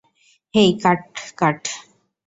[0.53, 1.01] হেই cut
[1.37, 1.61] কাট।